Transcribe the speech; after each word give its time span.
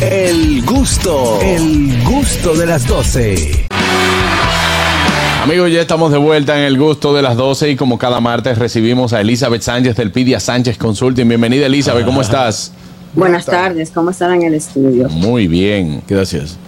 El 0.00 0.64
gusto, 0.64 1.38
el 1.40 2.02
gusto 2.02 2.54
de 2.56 2.66
las 2.66 2.84
12. 2.86 3.66
Amigos, 5.44 5.70
ya 5.70 5.82
estamos 5.82 6.10
de 6.10 6.18
vuelta 6.18 6.58
en 6.58 6.64
el 6.64 6.76
gusto 6.76 7.14
de 7.14 7.22
las 7.22 7.36
12 7.36 7.70
y 7.70 7.76
como 7.76 7.96
cada 7.96 8.18
martes 8.18 8.58
recibimos 8.58 9.12
a 9.12 9.20
Elizabeth 9.20 9.62
Sánchez 9.62 9.94
del 9.96 10.10
Pidia 10.10 10.40
Sánchez 10.40 10.78
Consulting. 10.78 11.28
Bienvenida 11.28 11.66
Elizabeth, 11.66 12.04
¿cómo 12.04 12.22
estás? 12.22 12.72
Buenas 13.12 13.46
tardes, 13.46 13.92
¿cómo 13.92 14.10
están 14.10 14.34
en 14.34 14.42
el 14.42 14.54
estudio? 14.54 15.08
Muy 15.10 15.46
bien, 15.46 16.02
gracias. 16.08 16.58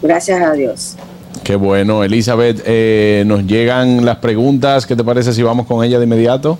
Gracias 0.00 0.40
a 0.40 0.52
Dios. 0.52 0.96
Qué 1.44 1.56
bueno, 1.56 2.04
Elizabeth, 2.04 2.62
eh, 2.64 3.24
nos 3.26 3.46
llegan 3.46 4.06
las 4.06 4.16
preguntas, 4.16 4.86
¿qué 4.86 4.96
te 4.96 5.04
parece 5.04 5.34
si 5.34 5.42
vamos 5.42 5.66
con 5.66 5.84
ella 5.84 5.98
de 5.98 6.04
inmediato? 6.04 6.58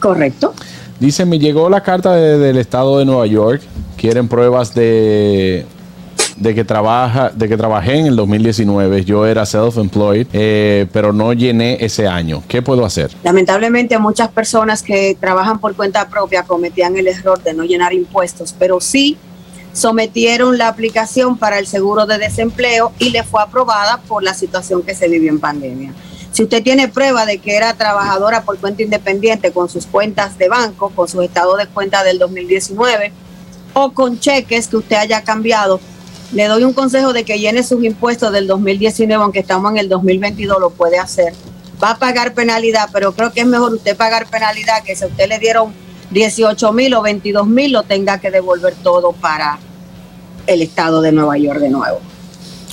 Correcto. 0.00 0.54
Dice, 1.00 1.26
me 1.26 1.38
llegó 1.38 1.68
la 1.68 1.82
carta 1.82 2.14
de- 2.14 2.38
del 2.38 2.56
estado 2.56 2.98
de 2.98 3.04
Nueva 3.04 3.26
York, 3.26 3.60
quieren 3.96 4.28
pruebas 4.28 4.74
de, 4.74 5.66
de 6.36 6.54
que 6.54 6.64
trabaja, 6.64 7.30
de 7.34 7.48
que 7.48 7.56
trabajé 7.56 7.98
en 7.98 8.06
el 8.06 8.16
2019, 8.16 9.04
yo 9.04 9.26
era 9.26 9.44
self-employed, 9.44 10.26
eh, 10.32 10.86
pero 10.92 11.12
no 11.12 11.32
llené 11.34 11.76
ese 11.84 12.06
año. 12.08 12.42
¿Qué 12.48 12.62
puedo 12.62 12.84
hacer? 12.86 13.10
Lamentablemente 13.24 13.98
muchas 13.98 14.28
personas 14.30 14.82
que 14.82 15.16
trabajan 15.20 15.58
por 15.58 15.74
cuenta 15.76 16.08
propia 16.08 16.44
cometían 16.44 16.96
el 16.96 17.08
error 17.08 17.42
de 17.42 17.52
no 17.52 17.64
llenar 17.64 17.92
impuestos, 17.92 18.54
pero 18.58 18.80
sí 18.80 19.18
sometieron 19.74 20.56
la 20.56 20.68
aplicación 20.68 21.36
para 21.36 21.58
el 21.58 21.66
seguro 21.66 22.06
de 22.06 22.16
desempleo 22.16 22.92
y 22.98 23.10
le 23.10 23.22
fue 23.22 23.42
aprobada 23.42 23.98
por 24.08 24.22
la 24.22 24.32
situación 24.32 24.82
que 24.82 24.94
se 24.94 25.06
vivió 25.08 25.30
en 25.30 25.38
pandemia. 25.38 25.92
Si 26.36 26.42
usted 26.42 26.62
tiene 26.62 26.88
prueba 26.88 27.24
de 27.24 27.38
que 27.38 27.56
era 27.56 27.72
trabajadora 27.72 28.42
por 28.42 28.58
cuenta 28.58 28.82
independiente 28.82 29.52
con 29.52 29.70
sus 29.70 29.86
cuentas 29.86 30.36
de 30.36 30.50
banco, 30.50 30.92
con 30.94 31.08
sus 31.08 31.24
estados 31.24 31.56
de 31.56 31.66
cuenta 31.66 32.04
del 32.04 32.18
2019 32.18 33.10
o 33.72 33.92
con 33.92 34.20
cheques 34.20 34.68
que 34.68 34.76
usted 34.76 34.96
haya 34.96 35.24
cambiado, 35.24 35.80
le 36.32 36.44
doy 36.44 36.64
un 36.64 36.74
consejo 36.74 37.14
de 37.14 37.24
que 37.24 37.38
llene 37.38 37.62
sus 37.62 37.82
impuestos 37.82 38.32
del 38.32 38.46
2019, 38.46 39.14
aunque 39.14 39.38
estamos 39.38 39.70
en 39.70 39.78
el 39.78 39.88
2022, 39.88 40.60
lo 40.60 40.68
puede 40.68 40.98
hacer. 40.98 41.32
Va 41.82 41.92
a 41.92 41.98
pagar 41.98 42.34
penalidad, 42.34 42.90
pero 42.92 43.14
creo 43.14 43.32
que 43.32 43.40
es 43.40 43.46
mejor 43.46 43.72
usted 43.72 43.96
pagar 43.96 44.26
penalidad 44.26 44.82
que 44.82 44.94
si 44.94 45.04
a 45.04 45.06
usted 45.06 45.30
le 45.30 45.38
dieron 45.38 45.72
18 46.10 46.70
mil 46.74 46.92
o 46.92 47.00
22 47.00 47.46
mil, 47.46 47.72
lo 47.72 47.84
tenga 47.84 48.18
que 48.18 48.30
devolver 48.30 48.74
todo 48.82 49.12
para 49.12 49.58
el 50.46 50.60
estado 50.60 51.00
de 51.00 51.12
Nueva 51.12 51.38
York 51.38 51.60
de 51.60 51.70
nuevo. 51.70 51.98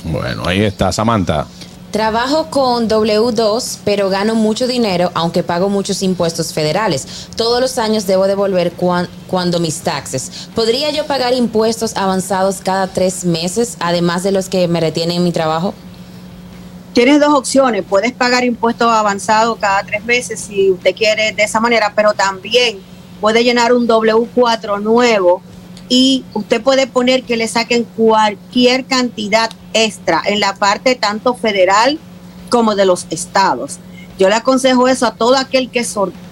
Bueno, 0.04 0.42
ahí 0.44 0.62
está, 0.62 0.92
Samantha. 0.92 1.46
Trabajo 1.94 2.48
con 2.50 2.88
W2, 2.88 3.78
pero 3.84 4.10
gano 4.10 4.34
mucho 4.34 4.66
dinero, 4.66 5.12
aunque 5.14 5.44
pago 5.44 5.68
muchos 5.68 6.02
impuestos 6.02 6.52
federales. 6.52 7.28
Todos 7.36 7.60
los 7.60 7.78
años 7.78 8.04
debo 8.04 8.26
devolver 8.26 8.72
cuan- 8.72 9.08
cuando 9.28 9.60
mis 9.60 9.78
taxes. 9.80 10.48
¿Podría 10.56 10.90
yo 10.90 11.06
pagar 11.06 11.34
impuestos 11.34 11.96
avanzados 11.96 12.56
cada 12.64 12.88
tres 12.88 13.24
meses, 13.24 13.76
además 13.78 14.24
de 14.24 14.32
los 14.32 14.48
que 14.48 14.66
me 14.66 14.80
retienen 14.80 15.18
en 15.18 15.22
mi 15.22 15.30
trabajo? 15.30 15.72
Tienes 16.94 17.20
dos 17.20 17.32
opciones, 17.32 17.84
puedes 17.88 18.10
pagar 18.12 18.42
impuestos 18.42 18.88
avanzados 18.90 19.56
cada 19.60 19.84
tres 19.84 20.04
meses 20.04 20.40
si 20.40 20.72
usted 20.72 20.96
quiere 20.96 21.30
de 21.30 21.44
esa 21.44 21.60
manera, 21.60 21.92
pero 21.94 22.12
también 22.12 22.80
puede 23.20 23.44
llenar 23.44 23.72
un 23.72 23.86
W4 23.86 24.80
nuevo 24.82 25.42
y 25.88 26.24
usted 26.34 26.62
puede 26.62 26.86
poner 26.86 27.24
que 27.24 27.36
le 27.36 27.48
saquen 27.48 27.84
cualquier 27.96 28.84
cantidad 28.86 29.50
extra 29.72 30.22
en 30.24 30.40
la 30.40 30.54
parte 30.54 30.94
tanto 30.94 31.34
federal 31.34 31.98
como 32.48 32.74
de 32.74 32.86
los 32.86 33.06
estados. 33.10 33.78
Yo 34.18 34.28
le 34.28 34.36
aconsejo 34.36 34.88
eso 34.88 35.06
a 35.06 35.14
todo 35.14 35.36
aquel 35.36 35.70
que, 35.70 35.84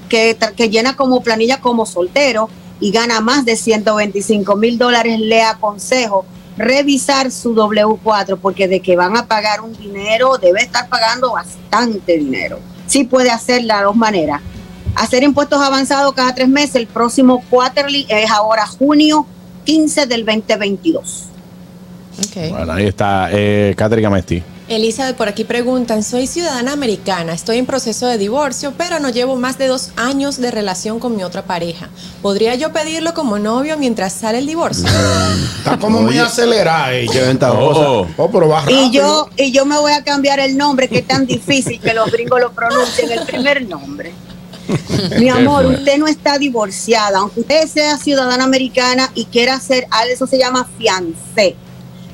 que, 0.08 0.70
llena 0.70 0.96
como 0.96 1.22
planilla 1.22 1.60
como 1.60 1.84
soltero 1.84 2.48
y 2.80 2.90
gana 2.90 3.20
más 3.20 3.44
de 3.44 3.56
125 3.56 4.56
mil 4.56 4.78
dólares, 4.78 5.18
le 5.18 5.42
aconsejo 5.42 6.24
revisar 6.56 7.30
su 7.30 7.54
W4 7.54 8.38
porque 8.40 8.68
de 8.68 8.80
que 8.80 8.96
van 8.96 9.16
a 9.16 9.26
pagar 9.26 9.62
un 9.62 9.72
dinero 9.72 10.38
debe 10.38 10.62
estar 10.62 10.88
pagando 10.88 11.32
bastante 11.32 12.18
dinero. 12.18 12.58
Sí 12.86 13.04
puede 13.04 13.30
hacer 13.30 13.64
las 13.64 13.82
dos 13.82 13.96
maneras. 13.96 14.40
Hacer 14.94 15.22
impuestos 15.22 15.60
avanzados 15.62 16.12
cada 16.12 16.34
tres 16.34 16.48
meses. 16.48 16.76
El 16.76 16.86
próximo 16.86 17.42
quarterly 17.48 18.06
es 18.08 18.30
ahora 18.30 18.66
junio 18.66 19.26
15 19.64 20.06
del 20.06 20.24
2022. 20.24 21.24
Bueno, 22.50 22.72
ahí 22.72 22.86
está, 22.86 23.28
eh, 23.32 23.74
Catherine 23.76 24.06
Amesti. 24.06 24.42
Elizabeth, 24.68 25.16
por 25.16 25.28
aquí 25.28 25.44
preguntan, 25.44 26.02
soy 26.02 26.26
ciudadana 26.26 26.72
americana, 26.72 27.32
estoy 27.32 27.58
en 27.58 27.66
proceso 27.66 28.06
de 28.06 28.16
divorcio, 28.16 28.72
pero 28.78 29.00
no 29.00 29.10
llevo 29.10 29.36
más 29.36 29.58
de 29.58 29.66
dos 29.66 29.90
años 29.96 30.40
de 30.40 30.50
relación 30.50 30.98
con 30.98 31.16
mi 31.16 31.24
otra 31.24 31.42
pareja. 31.42 31.88
¿Podría 32.22 32.54
yo 32.54 32.72
pedirlo 32.72 33.12
como 33.12 33.38
novio 33.38 33.76
mientras 33.76 34.12
sale 34.14 34.38
el 34.38 34.46
divorcio? 34.46 34.86
Está 35.58 35.78
como 35.78 36.00
muy 36.00 36.18
acelerada 36.18 36.94
ella. 36.94 37.36
Oh. 37.52 38.06
Oh, 38.16 38.30
pero 38.30 38.48
va 38.48 38.60
rápido. 38.60 38.80
Y 38.80 38.90
yo, 38.90 39.28
y 39.36 39.52
yo 39.52 39.66
me 39.66 39.78
voy 39.78 39.92
a 39.92 40.04
cambiar 40.04 40.40
el 40.40 40.56
nombre, 40.56 40.88
que 40.88 40.98
es 40.98 41.06
tan 41.06 41.26
difícil 41.26 41.80
que 41.80 41.92
los 41.92 42.10
gringos 42.10 42.40
lo 42.40 42.52
pronuncien, 42.52 43.10
el 43.10 43.26
primer 43.26 43.68
nombre. 43.68 44.12
Mi 45.18 45.28
amor, 45.28 45.66
usted 45.66 45.98
no 45.98 46.06
está 46.06 46.38
divorciada, 46.38 47.18
aunque 47.18 47.40
usted 47.40 47.66
sea 47.68 47.96
ciudadana 47.96 48.44
americana 48.44 49.10
y 49.14 49.26
quiera 49.26 49.54
hacer, 49.54 49.86
a 49.90 50.04
eso 50.06 50.26
se 50.26 50.38
llama 50.38 50.68
fiancé. 50.78 51.56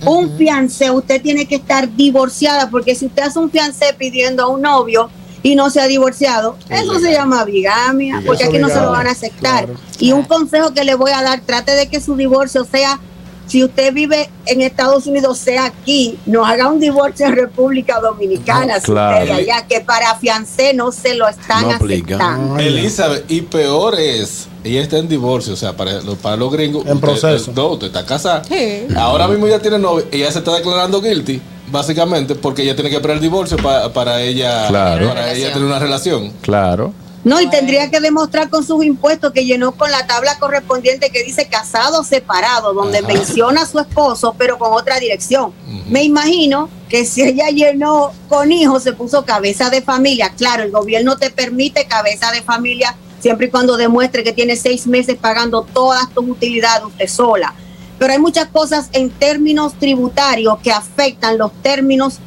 Un 0.04 0.36
fiancé, 0.36 0.90
usted 0.90 1.20
tiene 1.20 1.46
que 1.46 1.56
estar 1.56 1.92
divorciada, 1.94 2.70
porque 2.70 2.94
si 2.94 3.06
usted 3.06 3.24
hace 3.24 3.38
un 3.38 3.50
fiancé 3.50 3.94
pidiendo 3.98 4.44
a 4.44 4.48
un 4.48 4.62
novio 4.62 5.10
y 5.42 5.56
no 5.56 5.70
se 5.70 5.80
ha 5.80 5.86
divorciado, 5.86 6.56
eso 6.68 7.00
se 7.00 7.12
llama 7.12 7.44
bigamia, 7.44 8.22
porque 8.24 8.44
aquí 8.44 8.58
no 8.58 8.68
se 8.68 8.80
lo 8.80 8.90
van 8.92 9.08
a 9.08 9.10
aceptar. 9.10 9.66
claro. 9.66 9.74
Y 9.98 10.12
un 10.12 10.22
consejo 10.22 10.72
que 10.72 10.84
le 10.84 10.94
voy 10.94 11.10
a 11.10 11.22
dar, 11.22 11.40
trate 11.40 11.72
de 11.72 11.88
que 11.88 12.00
su 12.00 12.14
divorcio 12.14 12.64
sea, 12.64 13.00
si 13.48 13.64
usted 13.64 13.92
vive 13.92 14.28
en 14.46 14.60
Estados 14.60 15.06
Unidos, 15.06 15.38
sea 15.38 15.64
aquí, 15.64 16.18
no 16.26 16.44
haga 16.46 16.68
un 16.68 16.78
divorcio 16.78 17.26
en 17.26 17.34
República 17.36 17.98
Dominicana, 18.00 18.74
No, 18.74 18.80
si 18.80 18.86
claro. 18.92 19.24
usted 19.24 19.34
allá, 19.36 19.66
que 19.66 19.80
para 19.80 20.14
fiancé 20.16 20.74
no 20.74 20.92
se 20.92 21.14
lo 21.14 21.26
están 21.26 21.62
No 21.68 21.74
aplica. 21.74 22.14
aceptando. 22.16 22.54
Ay, 22.56 22.66
Elizabeth, 22.68 23.24
y 23.30 23.40
peor 23.42 23.98
es, 23.98 24.46
ella 24.62 24.82
está 24.82 24.98
en 24.98 25.08
divorcio, 25.08 25.54
o 25.54 25.56
sea, 25.56 25.76
para, 25.76 26.00
los- 26.02 26.18
para 26.18 26.36
los 26.36 26.52
gringos. 26.52 26.86
En 26.86 27.00
proceso. 27.00 27.50
No, 27.56 27.68
usted 27.68 27.86
está 27.88 28.04
casada. 28.06 28.44
Sí. 28.44 28.86
Ahora 28.96 29.26
mismo 29.28 29.48
ya 29.48 29.58
tiene 29.58 29.78
novio, 29.78 30.04
ella 30.12 30.30
se 30.30 30.38
está 30.40 30.54
declarando 30.54 31.00
guilty, 31.00 31.40
básicamente, 31.70 32.34
porque 32.34 32.62
ella 32.62 32.74
tiene 32.74 32.90
que 32.90 32.96
esperar 32.96 33.16
el 33.16 33.22
divorcio 33.22 33.56
pa- 33.56 33.92
para 33.92 34.20
ella, 34.22 34.68
Claro. 34.68 35.08
para 35.08 35.32
ella 35.32 35.52
tener 35.52 35.66
una 35.66 35.78
relación. 35.78 36.32
Claro. 36.42 36.92
No, 37.24 37.40
y 37.40 37.50
tendría 37.50 37.90
que 37.90 38.00
demostrar 38.00 38.48
con 38.48 38.64
sus 38.64 38.84
impuestos 38.84 39.32
que 39.32 39.44
llenó 39.44 39.72
con 39.72 39.90
la 39.90 40.06
tabla 40.06 40.38
correspondiente 40.38 41.10
que 41.10 41.24
dice 41.24 41.48
casado 41.48 42.04
separado, 42.04 42.72
donde 42.72 42.98
Ajá. 42.98 43.08
menciona 43.08 43.62
a 43.62 43.66
su 43.66 43.78
esposo, 43.80 44.34
pero 44.38 44.56
con 44.58 44.72
otra 44.72 44.98
dirección. 44.98 45.52
Me 45.88 46.04
imagino 46.04 46.68
que 46.88 47.04
si 47.04 47.22
ella 47.22 47.48
llenó 47.50 48.12
con 48.28 48.52
hijos, 48.52 48.84
se 48.84 48.92
puso 48.92 49.24
cabeza 49.24 49.68
de 49.68 49.82
familia. 49.82 50.32
Claro, 50.36 50.62
el 50.62 50.70
gobierno 50.70 51.16
te 51.16 51.30
permite 51.30 51.86
cabeza 51.86 52.30
de 52.30 52.42
familia 52.42 52.96
siempre 53.20 53.48
y 53.48 53.50
cuando 53.50 53.76
demuestre 53.76 54.22
que 54.22 54.32
tiene 54.32 54.56
seis 54.56 54.86
meses 54.86 55.16
pagando 55.20 55.62
todas 55.62 56.08
tus 56.10 56.28
utilidades 56.28 56.84
usted 56.84 57.08
sola. 57.08 57.54
Pero 57.98 58.12
hay 58.12 58.18
muchas 58.18 58.46
cosas 58.48 58.88
en 58.92 59.10
términos 59.10 59.74
tributarios 59.74 60.58
que 60.62 60.70
afectan 60.70 61.36
los 61.36 61.52
términos 61.62 62.18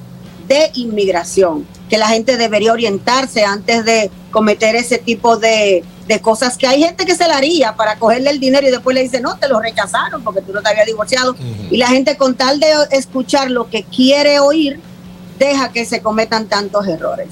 de 0.47 0.69
inmigración, 0.75 1.66
que 1.90 1.97
la 1.97 2.07
gente 2.07 2.35
debería 2.35 2.74
orientarse 2.74 3.46
antes 3.46 3.85
de 3.85 4.12
cometer 4.31 4.75
ese 4.75 4.97
tipo 4.97 5.38
de, 5.38 5.84
de 6.08 6.19
cosas, 6.22 6.58
que 6.58 6.66
hay 6.68 6.81
gente 6.81 7.06
que 7.06 7.14
se 7.16 7.28
la 7.28 7.38
haría 7.38 7.75
para 7.75 7.97
cogerle 8.00 8.30
el 8.31 8.40
dinero 8.40 8.68
y 8.68 8.72
después 8.72 8.96
le 8.96 9.03
dice, 9.03 9.22
no, 9.22 9.38
te 9.38 9.47
lo 9.47 9.59
rechazaron 9.59 10.24
porque 10.24 10.42
tú 10.42 10.52
no 10.53 10.62
te 10.62 10.69
habías 10.69 10.88
divorciado. 10.88 11.36
Y 11.69 11.78
la 11.78 11.88
gente 11.88 12.18
con 12.18 12.36
tal 12.36 12.59
de 12.59 12.68
escuchar 12.92 13.52
lo 13.52 13.69
que 13.69 13.84
quiere 13.84 14.40
oír, 14.40 14.80
deja 15.38 15.72
que 15.72 15.86
se 15.86 16.02
cometan 16.02 16.47
tantos 16.47 16.88
errores. 16.88 17.28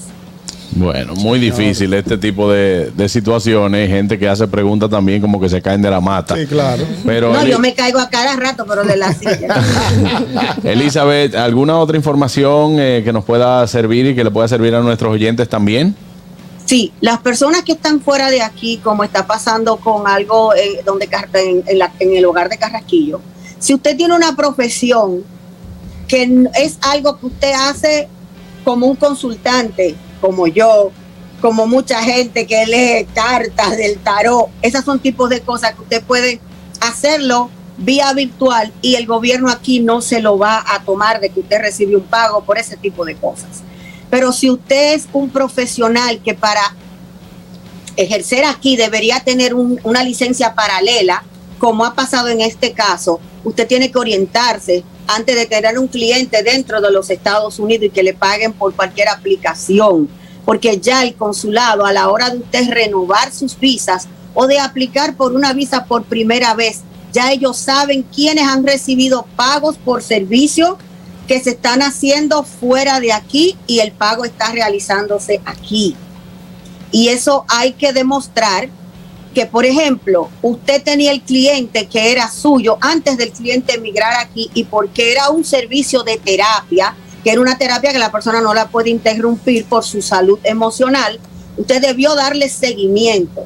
Bueno, 0.72 1.16
muy 1.16 1.40
difícil 1.40 1.92
este 1.96 2.16
tipo 2.18 2.50
de, 2.52 2.92
de 2.92 3.10
situaciones. 3.10 3.90
Gente 3.90 4.20
que 4.20 4.30
hace 4.30 4.48
preguntas 4.48 4.88
también 4.90 5.20
como 5.20 5.42
que 5.42 5.50
se 5.50 5.62
caen 5.64 5.82
de 5.82 5.90
la 5.90 6.00
mata. 6.00 6.36
Sí, 6.38 6.46
claro. 6.46 6.86
Pero 7.06 7.34
no, 7.34 7.42
Eli- 7.42 7.52
yo 7.52 7.60
me 7.60 7.74
caigo 7.74 7.98
a 8.00 8.08
cada 8.10 8.36
rato, 8.36 8.66
pero 8.68 8.84
de 8.84 8.96
la 8.96 9.12
silla. 9.12 9.48
Elizabeth, 10.64 11.36
¿alguna 11.36 11.78
otra 11.80 11.98
información 11.98 12.76
eh, 12.80 13.02
que 13.04 13.12
nos 13.12 13.26
pueda 13.26 13.66
servir 13.68 14.06
y 14.08 14.16
que 14.16 14.24
le 14.24 14.32
pueda 14.32 14.48
servir 14.48 14.76
a 14.76 14.82
nuestros 14.82 15.12
oyentes 15.12 15.50
también? 15.50 15.96
Sí, 16.70 16.94
las 17.02 17.18
personas 17.18 17.64
que 17.64 17.72
están 17.72 18.00
fuera 18.00 18.30
de 18.30 18.44
aquí, 18.44 18.78
como 18.78 19.04
está 19.04 19.26
pasando 19.26 19.78
con 19.78 20.08
algo 20.08 20.54
eh, 20.54 20.84
donde 20.86 21.10
en, 21.34 21.64
en 21.66 21.80
la- 21.80 21.92
en 21.98 22.16
el 22.16 22.24
hogar 22.26 22.48
de 22.48 22.60
Carrasquillo, 22.60 23.22
si 23.58 23.74
usted 23.74 23.98
tiene 23.98 24.14
una 24.14 24.36
profesión 24.36 25.24
que 26.08 26.48
es 26.60 26.78
algo 26.82 27.20
que 27.20 27.26
usted 27.26 27.54
hace 27.54 28.08
como 28.64 28.86
un 28.86 28.96
consultante, 28.98 29.96
como 30.22 30.46
yo, 30.46 30.92
como 31.42 31.66
mucha 31.66 32.04
gente 32.04 32.46
que 32.46 32.64
lee 32.68 33.08
cartas 33.16 33.76
del 33.76 33.98
tarot, 33.98 34.50
esas 34.62 34.86
son 34.86 35.00
tipos 35.00 35.28
de 35.32 35.42
cosas 35.42 35.74
que 35.74 35.82
usted 35.82 36.04
puede 36.04 36.40
hacerlo 36.82 37.50
vía 37.80 38.14
virtual 38.14 38.72
y 38.84 38.94
el 38.94 39.08
gobierno 39.08 39.50
aquí 39.50 39.80
no 39.80 40.02
se 40.02 40.22
lo 40.22 40.38
va 40.38 40.64
a 40.68 40.84
tomar 40.84 41.20
de 41.20 41.32
que 41.32 41.40
usted 41.40 41.62
recibe 41.62 41.96
un 41.96 42.04
pago 42.04 42.44
por 42.44 42.60
ese 42.60 42.78
tipo 42.78 43.06
de 43.06 43.16
cosas. 43.16 43.64
Pero 44.10 44.32
si 44.32 44.50
usted 44.50 44.94
es 44.96 45.08
un 45.14 45.30
profesional 45.30 46.22
que 46.24 46.34
para 46.34 46.62
ejercer 47.96 48.46
aquí 48.46 48.76
debería 48.76 49.20
tener 49.20 49.54
un- 49.54 49.80
una 49.84 50.04
licencia 50.04 50.56
paralela, 50.56 51.24
como 51.58 51.86
ha 51.86 51.94
pasado 51.94 52.30
en 52.30 52.42
este 52.42 52.72
caso, 52.72 53.20
usted 53.44 53.68
tiene 53.68 53.92
que 53.92 53.98
orientarse 54.00 54.84
antes 55.08 55.36
de 55.36 55.46
tener 55.46 55.78
un 55.78 55.88
cliente 55.88 56.42
dentro 56.44 56.82
de 56.82 56.92
los 56.92 57.10
Estados 57.10 57.60
Unidos 57.60 57.86
y 57.86 57.90
que 57.90 58.04
le 58.04 58.14
paguen 58.14 58.54
por 58.54 58.74
cualquier 58.76 59.10
aplicación, 59.10 60.08
porque 60.46 60.80
ya 60.80 61.04
el 61.04 61.16
consulado 61.16 61.86
a 61.86 61.92
la 61.92 62.10
hora 62.10 62.30
de 62.30 62.38
usted 62.38 62.70
renovar 62.70 63.32
sus 63.34 63.60
visas 63.60 64.08
o 64.34 64.48
de 64.48 64.60
aplicar 64.60 65.16
por 65.16 65.34
una 65.34 65.52
visa 65.54 65.86
por 65.86 66.04
primera 66.04 66.54
vez, 66.54 66.82
ya 67.12 67.32
ellos 67.32 67.58
saben 67.58 68.04
quiénes 68.04 68.48
han 68.48 68.66
recibido 68.66 69.26
pagos 69.36 69.78
por 69.78 70.02
servicio 70.04 70.78
que 71.30 71.40
se 71.40 71.52
están 71.52 71.84
haciendo 71.84 72.44
fuera 72.44 73.00
de 73.00 73.14
aquí 73.14 73.56
y 73.68 73.82
el 73.82 73.92
pago 73.92 74.26
está 74.26 74.52
realizándose 74.52 75.40
aquí. 75.46 75.96
Y 76.92 77.10
eso 77.10 77.46
hay 77.48 77.74
que 77.74 77.94
demostrar 77.94 78.68
que, 79.36 79.46
por 79.46 79.64
ejemplo, 79.64 80.32
usted 80.42 80.82
tenía 80.82 81.12
el 81.12 81.22
cliente 81.22 81.86
que 81.86 82.12
era 82.12 82.32
suyo 82.32 82.80
antes 82.82 83.16
del 83.16 83.32
cliente 83.32 83.76
emigrar 83.76 84.16
aquí 84.16 84.50
y 84.56 84.64
porque 84.64 85.12
era 85.12 85.30
un 85.30 85.46
servicio 85.46 86.02
de 86.02 86.18
terapia, 86.18 86.96
que 87.24 87.30
era 87.30 87.42
una 87.42 87.60
terapia 87.60 87.92
que 87.92 88.00
la 88.00 88.12
persona 88.12 88.42
no 88.42 88.56
la 88.56 88.70
puede 88.70 88.90
interrumpir 88.90 89.66
por 89.66 89.84
su 89.84 90.02
salud 90.02 90.40
emocional, 90.44 91.20
usted 91.58 91.80
debió 91.80 92.16
darle 92.16 92.50
seguimiento 92.50 93.46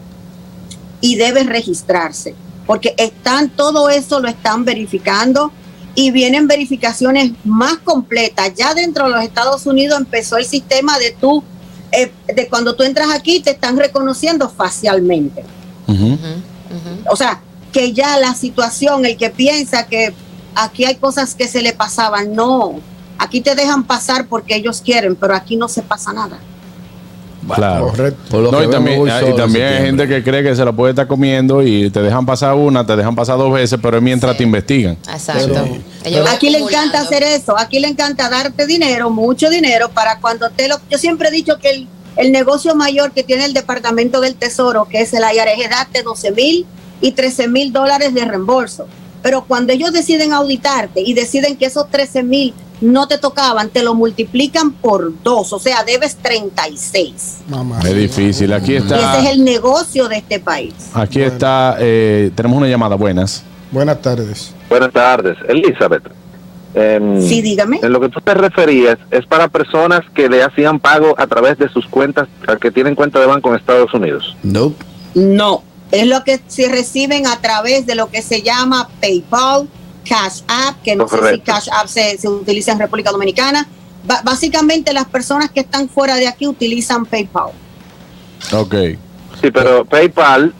y 1.01 1.15
debe 1.15 1.43
registrarse, 1.43 2.33
porque 2.65 2.95
están 2.97 3.49
todo 3.49 3.89
eso 3.89 4.21
lo 4.21 4.29
están 4.29 4.63
verificando 4.63 5.51
y 5.95 6.11
vienen 6.11 6.47
verificaciones 6.47 7.31
más 7.43 7.77
completas. 7.77 8.51
Ya 8.55 8.73
dentro 8.73 9.05
de 9.05 9.11
los 9.11 9.23
Estados 9.23 9.65
Unidos 9.65 9.99
empezó 9.99 10.37
el 10.37 10.45
sistema 10.45 10.97
de 10.97 11.11
tú, 11.11 11.43
eh, 11.91 12.11
de 12.33 12.47
cuando 12.47 12.75
tú 12.75 12.83
entras 12.83 13.09
aquí 13.13 13.39
te 13.39 13.51
están 13.51 13.77
reconociendo 13.77 14.49
facialmente. 14.49 15.43
O 17.09 17.15
sea, 17.15 17.41
que 17.71 17.93
ya 17.93 18.17
la 18.17 18.33
situación, 18.33 19.05
el 19.05 19.17
que 19.17 19.29
piensa 19.29 19.85
que 19.85 20.13
aquí 20.55 20.85
hay 20.85 20.95
cosas 20.95 21.35
que 21.35 21.47
se 21.47 21.61
le 21.61 21.73
pasaban, 21.73 22.33
no, 22.33 22.79
aquí 23.17 23.41
te 23.41 23.55
dejan 23.55 23.83
pasar 23.83 24.27
porque 24.27 24.55
ellos 24.55 24.81
quieren, 24.81 25.15
pero 25.15 25.35
aquí 25.35 25.55
no 25.55 25.67
se 25.67 25.81
pasa 25.81 26.13
nada. 26.13 26.39
Claro. 27.55 27.87
Correcto. 27.89 28.41
No, 28.51 28.63
y 28.63 28.69
también, 28.69 29.01
y 29.07 29.35
también 29.35 29.65
hay 29.67 29.85
gente 29.85 30.07
que 30.07 30.23
cree 30.23 30.43
que 30.43 30.55
se 30.55 30.63
la 30.63 30.71
puede 30.71 30.91
estar 30.91 31.07
comiendo 31.07 31.61
y 31.63 31.89
te 31.89 32.01
dejan 32.01 32.25
pasar 32.25 32.53
una, 32.55 32.85
te 32.85 32.95
dejan 32.95 33.15
pasar 33.15 33.37
dos 33.37 33.51
veces, 33.53 33.79
pero 33.81 33.97
es 33.97 34.03
mientras 34.03 34.31
Sí. 34.33 34.37
te 34.39 34.43
investigan. 34.43 34.97
Exacto. 35.11 35.65
Pero- 36.03 36.27
Aquí 36.29 36.49
le 36.49 36.59
encanta 36.59 37.01
hacer 37.01 37.23
eso, 37.23 37.57
aquí 37.57 37.79
le 37.79 37.87
encanta 37.87 38.29
darte 38.29 38.65
dinero, 38.67 39.09
mucho 39.09 39.49
dinero, 39.49 39.89
para 39.89 40.19
cuando 40.19 40.49
te 40.49 40.67
lo... 40.67 40.75
Yo 40.89 40.97
siempre 40.97 41.29
he 41.29 41.31
dicho 41.31 41.57
que 41.59 41.69
el, 41.71 41.87
el 42.17 42.31
negocio 42.31 42.75
mayor 42.75 43.11
que 43.11 43.23
tiene 43.23 43.45
el 43.45 43.53
Departamento 43.53 44.21
del 44.21 44.35
Tesoro, 44.35 44.85
que 44.85 45.01
es 45.01 45.13
el 45.13 45.23
IRS, 45.23 45.63
es 45.63 45.69
darte 45.69 46.03
12 46.03 46.31
mil 46.31 46.65
y 47.01 47.11
13 47.11 47.47
mil 47.47 47.71
dólares 47.73 48.13
de 48.13 48.23
reembolso. 48.25 48.87
Pero 49.21 49.45
cuando 49.45 49.71
ellos 49.73 49.93
deciden 49.93 50.33
auditarte 50.33 51.01
y 51.01 51.13
deciden 51.13 51.55
que 51.55 51.65
esos 51.65 51.89
13 51.89 52.23
mil 52.23 52.53
no 52.81 53.07
te 53.07 53.17
tocaban, 53.17 53.69
te 53.69 53.83
lo 53.83 53.93
multiplican 53.95 54.71
por 54.73 55.11
dos, 55.23 55.53
o 55.53 55.59
sea, 55.59 55.83
debes 55.83 56.15
36. 56.17 57.37
Mamá. 57.47 57.79
Es 57.85 57.95
difícil. 57.95 58.51
Aquí 58.53 58.73
Y 58.73 58.77
está. 58.77 59.17
ese 59.19 59.29
es 59.29 59.35
el 59.35 59.43
negocio 59.43 60.07
de 60.07 60.17
este 60.17 60.39
país. 60.39 60.73
Aquí 60.93 61.21
está. 61.21 61.77
eh, 61.79 62.31
tenemos 62.35 62.57
una 62.57 62.67
llamada. 62.67 62.95
Buenas. 62.95 63.43
Buenas 63.71 64.01
tardes. 64.01 64.53
Buenas 64.69 64.91
tardes, 64.91 65.37
Elizabeth. 65.47 66.03
em, 66.75 67.21
Sí, 67.21 67.41
dígame. 67.41 67.79
En 67.83 67.91
lo 67.91 67.99
que 67.99 68.09
tú 68.09 68.19
te 68.21 68.33
referías 68.33 68.97
es 69.11 69.25
para 69.25 69.47
personas 69.47 70.01
que 70.15 70.27
le 70.29 70.43
hacían 70.43 70.79
pago 70.79 71.15
a 71.17 71.27
través 71.27 71.57
de 71.57 71.69
sus 71.69 71.85
cuentas, 71.87 72.27
que 72.59 72.71
tienen 72.71 72.95
cuenta 72.95 73.19
de 73.19 73.25
banco 73.27 73.49
en 73.49 73.55
Estados 73.55 73.93
Unidos. 73.93 74.35
Nope. 74.43 74.83
No, 75.15 75.63
es 75.91 76.07
lo 76.07 76.23
que 76.23 76.39
se 76.47 76.67
reciben 76.69 77.27
a 77.27 77.39
través 77.41 77.85
de 77.85 77.93
lo 77.95 78.07
que 78.09 78.21
se 78.23 78.41
llama 78.41 78.89
PayPal, 78.99 79.67
Cash 80.07 80.41
App, 80.47 80.81
que 80.83 80.95
no 80.95 81.07
sé 81.07 81.17
si. 81.33 81.39
Cash 81.41 81.67
App 81.71 81.87
se, 81.87 82.17
se 82.17 82.27
utiliza 82.27 82.71
en 82.73 82.79
República 82.79 83.11
Dominicana. 83.11 83.67
Ba- 84.05 84.21
básicamente 84.23 84.91
las 84.93 85.05
personas 85.05 85.49
que 85.51 85.61
están 85.61 85.87
fuera 85.89 86.15
de 86.15 86.27
aquí 86.27 86.45
utilizan 86.47 87.05
PayPal. 87.05 87.51
Ok. 88.51 88.75
Sí, 89.41 89.51
pero 89.51 89.85
PayPal 89.85 90.53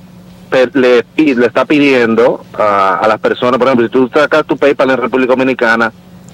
le, 0.73 1.05
le 1.15 1.45
está 1.45 1.65
pidiendo 1.65 2.45
a, 2.57 2.97
a 2.99 3.07
las 3.07 3.19
personas, 3.19 3.57
por 3.57 3.67
ejemplo, 3.67 3.85
si 3.87 3.91
tú 3.91 4.09
sacas 4.13 4.45
tu 4.45 4.55
PayPal 4.57 4.91
en 4.91 4.97
República 4.97 5.31
Dominicana, 5.33 5.91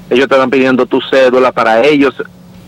ellos 0.09 0.27
te 0.27 0.35
están 0.35 0.50
pidiendo 0.50 0.85
tu 0.85 1.00
cédula 1.01 1.51
para 1.51 1.83
ellos, 1.85 2.13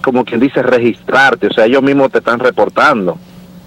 como 0.03 0.23
quien 0.23 0.39
dice, 0.39 0.61
registrarte, 0.63 1.47
o 1.47 1.53
sea, 1.53 1.65
ellos 1.65 1.81
mismos 1.83 2.11
te 2.11 2.19
están 2.19 2.39
reportando. 2.39 3.17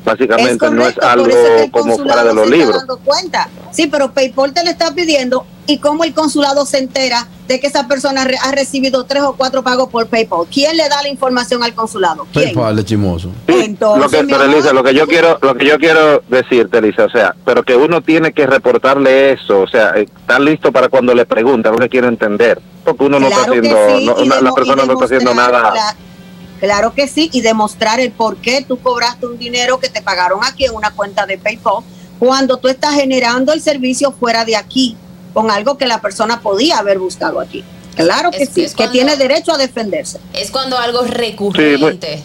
Básicamente 0.05 0.71
no 0.71 0.83
es 0.87 0.95
correcto, 0.95 1.07
algo 1.09 1.27
es 1.29 1.35
que 1.35 1.65
el 1.65 1.71
como 1.71 1.97
fuera 1.97 1.97
consulado 1.97 2.29
de 2.29 2.35
los 2.35 2.51
libros. 2.51 2.77
dando 2.77 2.99
cuenta. 2.99 3.49
Sí, 3.73 3.87
pero 3.87 4.13
PayPal 4.13 4.53
te 4.53 4.63
lo 4.65 4.71
está 4.71 4.95
pidiendo 4.95 5.47
y 5.67 5.79
cómo 5.79 6.05
el 6.05 6.13
consulado 6.13 6.67
se 6.67 6.79
entera 6.79 7.27
de 7.49 7.59
que 7.59 7.67
esa 7.67 7.89
persona 7.89 8.25
re- 8.25 8.37
ha 8.43 8.53
recibido 8.53 9.05
tres 9.05 9.23
o 9.23 9.33
cuatro 9.35 9.63
pagos 9.63 9.89
por 9.89 10.07
PayPal. 10.07 10.41
¿Quién 10.53 10.77
le 10.77 10.89
da 10.89 11.03
la 11.03 11.09
información 11.09 11.63
al 11.65 11.75
consulado? 11.75 12.27
¿Quién? 12.33 12.53
PayPal 12.55 12.77
de 12.77 12.85
chimoso. 12.85 13.31
Sí, 13.49 13.55
Entonces, 13.65 14.03
lo 14.03 14.11
que, 14.11 14.25
pero. 14.33 14.45
Elisa, 14.45 14.73
lo 14.75 14.85
que 14.85 14.95
yo 14.95 15.07
quiero, 15.07 15.39
lo 15.41 15.55
que 15.55 15.65
yo 15.67 15.79
quiero 15.79 16.23
decirte, 16.29 16.79
Elisa, 16.79 17.05
o 17.05 17.11
sea, 17.11 17.35
pero 17.45 17.63
que 17.63 17.75
uno 17.75 18.03
tiene 18.03 18.33
que 18.33 18.47
reportarle 18.47 19.33
eso, 19.33 19.61
o 19.63 19.67
sea, 19.67 19.91
estar 19.97 20.41
listo 20.41 20.71
para 20.71 20.89
cuando 20.89 21.15
le 21.15 21.25
preguntan, 21.25 21.75
uno 21.75 21.89
quiere 21.89 22.09
entender, 22.09 22.61
porque 22.85 23.05
uno 23.05 23.19
no 23.19 23.29
está 23.29 23.43
haciendo, 23.43 23.77
sí, 23.89 24.05
no- 24.07 24.15
una- 24.17 24.41
la 24.43 24.53
persona 24.53 24.85
no 24.85 24.93
está 24.93 25.07
haciendo 25.07 25.35
nada. 25.35 25.73
Claro 26.65 26.95
que 26.95 27.07
sí, 27.09 27.29
y 27.31 27.43
demostrar 27.43 28.01
el 28.01 28.11
por 28.11 28.37
qué 28.39 28.65
tú 28.67 28.79
cobraste 28.79 29.27
un 29.27 29.39
dinero 29.39 29.79
que 29.79 29.91
te 29.91 30.01
pagaron 30.01 30.41
aquí 30.43 30.65
en 30.65 30.75
una 30.75 30.93
cuenta 30.93 31.27
de 31.27 31.37
PayPal 31.37 31.85
cuando 32.19 32.57
tú 32.57 32.69
estás 32.69 32.95
generando 32.95 33.53
el 33.53 33.61
servicio 33.61 34.13
fuera 34.13 34.47
de 34.47 34.57
aquí 34.57 34.97
con 35.35 35.51
algo 35.51 35.77
que 35.77 35.85
la 35.85 36.01
persona 36.01 36.41
podía 36.41 36.79
haber 36.79 36.99
buscado 36.99 37.39
aquí. 37.39 37.63
Claro 37.95 38.31
que 38.31 38.45
Es- 38.45 38.49
sí, 38.49 38.65
es 38.65 38.75
que 38.75 38.89
tiene 38.89 39.15
derecho 39.19 39.53
a 39.53 39.59
defenderse. 39.59 40.19
Es 40.33 40.51
cuando 40.51 40.79
algo 40.79 41.03
recurrente. 41.03 42.23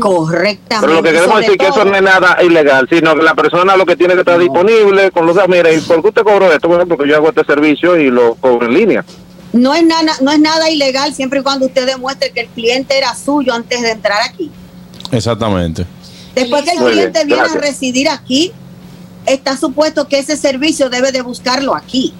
Correctamente. 0.00 0.86
Pero 0.86 0.92
lo 0.92 1.02
que 1.02 1.12
queremos 1.12 1.40
decir 1.40 1.56
que 1.56 1.64
eso 1.64 1.74
todo- 1.76 1.84
no 1.86 1.96
es 1.96 2.02
nada 2.02 2.42
ilegal, 2.42 2.86
sino 2.90 3.14
que 3.16 3.22
la 3.22 3.34
persona 3.34 3.74
lo 3.74 3.86
que 3.86 3.96
tiene 3.96 4.12
que 4.12 4.20
estar 4.20 4.38
disponible 4.38 5.10
con 5.12 5.24
los 5.24 5.36
mira, 5.48 5.72
¿y 5.72 5.80
por 5.80 6.02
qué 6.02 6.08
usted 6.08 6.22
cobró 6.24 6.52
esto? 6.52 6.68
Bueno, 6.68 6.86
porque 6.86 7.08
yo 7.08 7.16
hago 7.16 7.30
este 7.30 7.42
servicio 7.44 7.96
y 7.96 8.10
lo 8.10 8.34
cobro 8.34 8.66
en 8.66 8.74
línea. 8.74 9.04
No 9.52 9.74
es 9.74 9.84
nada, 9.84 10.12
no 10.20 10.30
es 10.30 10.40
nada 10.40 10.70
ilegal 10.70 11.14
siempre 11.14 11.40
y 11.40 11.42
cuando 11.42 11.66
usted 11.66 11.86
demuestre 11.86 12.30
que 12.30 12.40
el 12.40 12.48
cliente 12.48 12.96
era 12.96 13.14
suyo 13.14 13.52
antes 13.54 13.82
de 13.82 13.90
entrar 13.90 14.20
aquí. 14.22 14.50
Exactamente. 15.10 15.86
Después 16.34 16.64
que 16.64 16.70
el 16.70 16.78
Muy 16.78 16.92
bien, 16.92 17.10
cliente 17.12 17.24
viene 17.26 17.42
a 17.42 17.48
residir 17.60 18.08
aquí, 18.08 18.52
está 19.26 19.56
supuesto 19.56 20.08
que 20.08 20.18
ese 20.18 20.36
servicio 20.36 20.88
debe 20.88 21.12
de 21.12 21.20
buscarlo 21.22 21.74
aquí. 21.74 22.14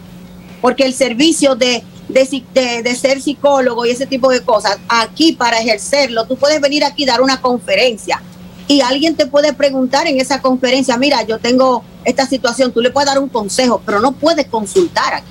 Porque 0.60 0.84
el 0.84 0.94
servicio 0.94 1.54
de, 1.54 1.82
de, 2.08 2.42
de- 2.54 2.82
de 2.82 2.94
ser 2.94 3.20
psicólogo 3.22 3.86
y 3.86 3.90
ese 3.90 4.06
tipo 4.06 4.30
de 4.30 4.42
cosas, 4.42 4.78
aquí 4.88 5.32
para 5.32 5.58
ejercerlo, 5.58 6.26
tú 6.26 6.36
puedes 6.36 6.60
venir 6.60 6.84
aquí 6.84 7.04
a 7.04 7.12
dar 7.12 7.22
una 7.22 7.40
conferencia 7.40 8.22
y 8.68 8.80
alguien 8.80 9.16
te 9.16 9.26
puede 9.26 9.52
preguntar 9.54 10.06
en 10.06 10.20
esa 10.20 10.40
conferencia, 10.40 10.96
mira, 10.96 11.22
yo 11.24 11.38
tengo 11.38 11.82
esta 12.04 12.26
situación, 12.26 12.72
tú 12.72 12.80
le 12.80 12.90
puedes 12.90 13.06
dar 13.08 13.18
un 13.18 13.28
consejo, 13.28 13.82
pero 13.84 14.00
no 14.00 14.12
puedes 14.12 14.46
consultar 14.46 15.14
aquí. 15.14 15.26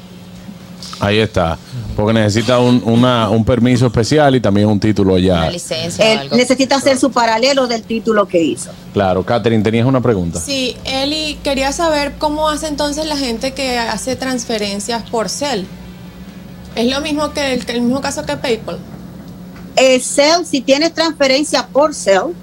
Ahí 0.99 1.17
está. 1.19 1.57
Porque 1.95 2.13
necesita 2.13 2.59
un, 2.59 2.81
una- 2.85 3.29
un 3.29 3.43
permiso 3.43 3.87
especial 3.87 4.35
y 4.35 4.41
también 4.41 4.67
un 4.67 4.79
título 4.79 5.13
Una 5.15 5.21
ya. 5.21 5.51
o 5.51 6.19
algo. 6.19 6.35
necesita 6.35 6.75
hacer 6.75 6.97
su 6.97 7.11
paralelo 7.11 7.67
del 7.67 7.83
título 7.83 8.27
que 8.27 8.41
hizo. 8.41 8.71
Claro. 8.93 9.23
Catherine, 9.23 9.63
tenías 9.63 9.85
una 9.85 10.01
pregunta. 10.01 10.39
Sí, 10.39 10.75
Eli, 10.85 11.37
quería 11.43 11.71
saber 11.71 12.13
cómo 12.17 12.49
hace 12.49 12.67
entonces 12.67 13.05
la 13.05 13.17
gente 13.17 13.53
que 13.53 13.77
hace 13.77 14.15
transferencias 14.15 15.03
por 15.09 15.29
cel. 15.29 15.65
Es 16.75 16.89
lo 16.89 17.01
mismo 17.01 17.31
que 17.33 17.53
el, 17.53 17.63
el 17.67 17.81
mismo 17.81 17.99
caso 18.01 18.25
que 18.25 18.37
PayPal. 18.37 18.79
El 19.75 20.01
CEL, 20.01 20.45
si 20.45 20.61
tienes 20.61 20.93
transferencia 20.93 21.67
por 21.67 21.93
CEL, 21.95 22.33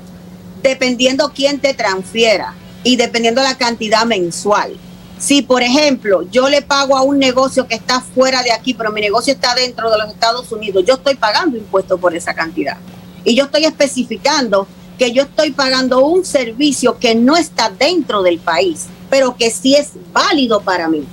dependiendo 0.62 1.33
quién 1.35 1.61
te 1.61 1.75
transfiera 1.75 2.54
y 2.85 2.97
dependiendo 2.97 3.42
la 3.42 3.57
cantidad 3.57 4.04
mensual. 4.07 4.73
Si, 5.18 5.42
por 5.42 5.62
ejemplo, 5.62 6.22
yo 6.30 6.48
le 6.48 6.62
pago 6.62 6.96
a 6.96 7.02
un 7.02 7.18
negocio 7.18 7.66
que 7.66 7.75
está 7.75 8.00
fuera 8.00 8.42
de 8.42 8.52
aquí, 8.52 8.72
pero 8.72 8.92
mi 8.92 9.00
negocio 9.00 9.32
está 9.32 9.54
dentro 9.54 9.90
de 9.90 9.98
los 9.98 10.08
Estados 10.10 10.50
Unidos, 10.52 10.84
yo 10.87 10.94
estoy 10.94 11.16
pagando 11.16 11.56
impuestos 11.56 11.98
por 11.98 12.14
esa 12.14 12.34
cantidad. 12.34 12.76
Y 13.25 13.34
yo 13.34 13.44
estoy 13.44 13.64
especificando 13.64 14.68
que 14.96 15.12
yo 15.12 15.22
estoy 15.22 15.50
pagando 15.50 16.04
un 16.04 16.25
servicio 16.25 16.98
que 16.98 17.14
no 17.14 17.37
está 17.37 17.70
dentro 17.70 18.22
del 18.22 18.38
país, 18.38 18.87
pero 19.10 19.37
que 19.37 19.50
sí 19.50 19.75
es 19.75 19.90
válido 20.12 20.60
para 20.60 20.88
mí. 20.88 21.04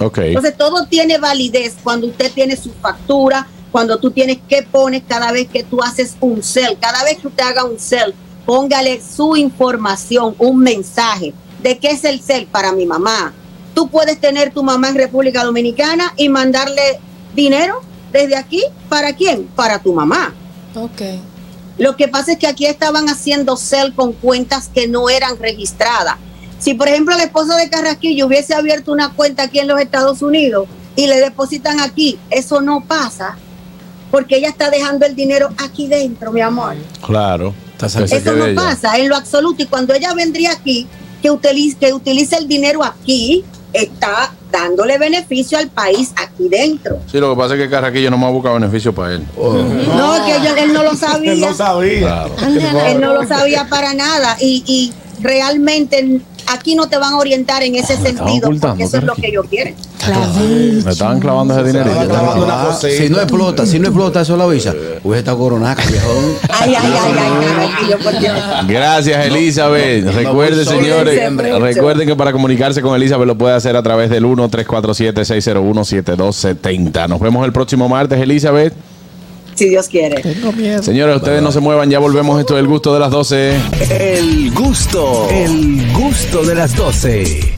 Ok. 0.00 0.18
Entonces 0.18 0.56
todo 0.56 0.86
tiene 0.86 1.18
validez 1.18 1.76
cuando 1.82 2.06
usted 2.06 2.30
tiene 2.32 2.56
su 2.56 2.72
factura, 2.72 3.46
cuando 3.72 3.98
tú 3.98 4.10
tienes 4.10 4.38
que 4.48 4.62
pones 4.62 5.02
cada 5.06 5.32
vez 5.32 5.48
que 5.48 5.64
tú 5.64 5.82
haces 5.82 6.14
un 6.20 6.42
cel, 6.42 6.76
cada 6.78 7.04
vez 7.04 7.18
que 7.18 7.28
usted 7.28 7.42
haga 7.42 7.64
un 7.64 7.78
cel, 7.78 8.14
póngale 8.44 9.00
su 9.02 9.36
información, 9.36 10.34
un 10.38 10.58
mensaje 10.58 11.32
de 11.64 11.78
qué 11.78 11.88
es 11.88 12.04
el 12.04 12.20
cel 12.20 12.46
para 12.46 12.72
mi 12.72 12.84
mamá. 12.84 13.32
Tú 13.74 13.88
puedes 13.88 14.20
tener 14.20 14.52
tu 14.52 14.62
mamá 14.62 14.90
en 14.90 14.96
República 14.96 15.42
Dominicana 15.42 16.12
y 16.16 16.28
mandarle 16.28 17.00
dinero 17.34 17.80
desde 18.12 18.36
aquí, 18.36 18.62
¿para 18.88 19.14
quién? 19.14 19.46
Para 19.56 19.80
tu 19.80 19.94
mamá. 19.94 20.34
Ok. 20.76 21.00
Lo 21.78 21.96
que 21.96 22.06
pasa 22.06 22.32
es 22.32 22.38
que 22.38 22.46
aquí 22.46 22.66
estaban 22.66 23.08
haciendo 23.08 23.56
cel 23.56 23.94
con 23.94 24.12
cuentas 24.12 24.70
que 24.72 24.86
no 24.86 25.08
eran 25.08 25.38
registradas. 25.38 26.16
Si, 26.60 26.74
por 26.74 26.88
ejemplo, 26.88 27.14
el 27.14 27.22
esposo 27.22 27.56
de 27.56 27.68
Carrasquillo 27.68 28.26
hubiese 28.26 28.54
abierto 28.54 28.92
una 28.92 29.14
cuenta 29.14 29.44
aquí 29.44 29.58
en 29.58 29.66
los 29.66 29.80
Estados 29.80 30.20
Unidos 30.20 30.68
y 30.94 31.06
le 31.06 31.16
depositan 31.16 31.80
aquí. 31.80 32.18
Eso 32.30 32.60
no 32.60 32.84
pasa 32.86 33.38
porque 34.10 34.36
ella 34.36 34.50
está 34.50 34.70
dejando 34.70 35.06
el 35.06 35.16
dinero 35.16 35.48
aquí 35.56 35.88
dentro, 35.88 36.30
mi 36.30 36.42
amor. 36.42 36.76
Claro. 37.04 37.54
Eso 37.82 38.34
no 38.34 38.46
ella. 38.46 38.54
pasa 38.54 38.96
en 38.98 39.08
lo 39.08 39.16
absoluto. 39.16 39.62
Y 39.62 39.66
cuando 39.66 39.94
ella 39.94 40.14
vendría 40.14 40.52
aquí, 40.52 40.86
que 41.24 41.30
utilice, 41.30 41.78
que 41.78 41.90
utilice 41.94 42.36
el 42.36 42.46
dinero 42.46 42.84
aquí, 42.84 43.42
está 43.72 44.30
dándole 44.52 44.98
beneficio 44.98 45.56
al 45.56 45.70
país 45.70 46.12
aquí 46.16 46.50
dentro. 46.50 46.98
Sí, 47.10 47.18
lo 47.18 47.30
que 47.34 47.36
pasa 47.40 47.54
es 47.54 47.62
que 47.62 47.70
Carraquillo 47.70 48.10
no 48.10 48.18
me 48.18 48.26
ha 48.26 48.28
buscado 48.28 48.56
beneficio 48.56 48.94
para 48.94 49.14
él. 49.14 49.24
No, 49.34 50.22
que 50.26 50.36
ella- 50.36 50.54
él 50.58 50.74
no 50.74 50.82
lo 50.82 50.94
sabía. 50.94 51.32
Él 51.32 51.40
no 51.40 51.54
sabía. 51.54 52.00
Claro. 52.00 52.34
Él 52.88 53.00
no 53.00 53.14
lo 53.14 53.26
sabía 53.26 53.66
para 53.70 53.94
nada. 53.94 54.36
Y, 54.38 54.62
y 54.66 54.92
realmente 55.22 56.20
aquí 56.48 56.74
no 56.74 56.88
te 56.88 56.98
van 56.98 57.12
a 57.14 57.18
orientar 57.18 57.62
en 57.62 57.76
ese 57.76 57.96
sentido, 57.96 58.50
porque 58.60 58.82
eso 58.84 58.98
es 58.98 59.04
lo 59.04 59.14
que 59.14 59.28
ellos 59.28 59.46
quieren. 59.48 59.74
Me 60.84 60.90
estaban 60.90 61.18
clavando 61.20 61.54
ese 61.54 61.64
dinero. 61.66 61.90
Ah, 62.12 62.76
si 62.78 63.08
no 63.08 63.16
explota, 63.18 63.64
si 63.66 63.78
no 63.78 63.86
explota, 63.88 64.20
eso 64.20 64.36
la 64.36 64.44
avisa. 64.44 64.74
Hubiese 65.02 65.20
estado 65.20 65.38
coronada, 65.38 65.76
viejón. 65.88 66.34
Ay, 66.50 66.74
ay, 66.74 66.92
ay, 66.92 67.14
ay, 67.18 67.32
Carraquillo, 67.46 67.98
por 67.98 68.18
Dios. 68.18 68.34
Gracias, 68.68 69.26
Elizabeth. 69.26 70.04
Recuerden, 70.14 70.66
señores, 70.66 71.18
recuerden 71.60 72.06
que 72.06 72.14
para 72.16 72.32
comunicarse 72.32 72.82
con 72.82 72.94
Elizabeth 72.94 73.26
lo 73.26 73.38
puede 73.38 73.54
hacer 73.54 73.76
a 73.76 73.82
través 73.82 74.10
del 74.10 74.24
1-347-601-7270. 74.24 77.08
Nos 77.08 77.20
vemos 77.20 77.46
el 77.46 77.52
próximo 77.52 77.88
martes, 77.88 78.20
Elizabeth. 78.20 78.74
Si 79.54 79.68
Dios 79.68 79.88
quiere. 79.88 80.22
Señores, 80.82 81.16
ustedes 81.16 81.42
no 81.42 81.52
se 81.52 81.60
muevan, 81.60 81.90
ya 81.90 81.98
volvemos. 81.98 82.40
Esto 82.40 82.56
es 82.56 82.60
el 82.60 82.66
gusto 82.66 82.92
de 82.92 83.00
las 83.00 83.10
12. 83.10 83.56
El 83.90 84.52
gusto, 84.52 85.28
el 85.30 85.92
gusto 85.92 86.44
de 86.44 86.54
las 86.54 86.74
12. 86.76 87.52